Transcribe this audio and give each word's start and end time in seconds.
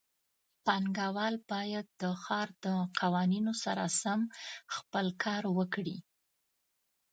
پانګهوال 0.65 1.35
باید 1.51 1.87
د 2.01 2.03
ښار 2.23 2.47
د 2.65 2.67
قوانینو 2.99 3.53
سره 3.63 3.83
سم 4.01 4.19
خپل 4.75 5.05
کار 5.23 5.43
وکړي. 5.57 5.97